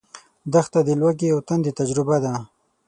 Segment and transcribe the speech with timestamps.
[0.53, 2.33] دښته د لوږې او تندې تجربه ده.